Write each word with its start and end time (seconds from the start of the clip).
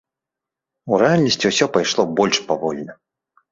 У 0.93 0.99
рэальнасці 1.01 1.53
ўсё 1.53 1.69
пайшло 1.77 2.09
больш 2.23 2.43
павольна. 2.51 2.93